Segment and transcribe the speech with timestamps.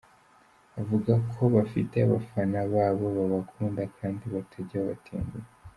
[0.79, 5.49] Avuga ko bo bafite abafana babo babakunda kandi batajya babatenguha.